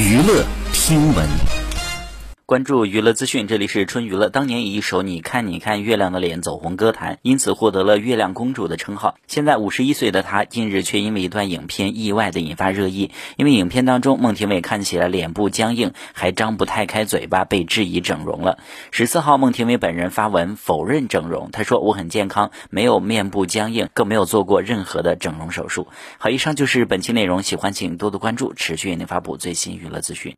[0.00, 1.59] 娱乐听闻。
[2.50, 4.28] 关注娱乐资讯，这里是春娱乐。
[4.28, 9.14] 当年以一首《你看你看月亮的脸》走红歌坛，因此获得了“月亮公主”的称号。
[9.28, 13.12] 现在五十一岁的她，近日却因为一段影片意外的引发热议。
[13.36, 18.58] 因为影片当中，孟庭苇看起来脸部僵硬，还张不太开嘴巴，被质疑整容了。
[18.90, 25.86] 十四号，孟庭苇本人发文否认整容，她说：“我很健康，没有面部僵硬，更没有做过任何的整容手术。”
[26.18, 30.34] 好，以上就是本期内容，喜欢请多多关注，持续为您发布最新娱乐资讯。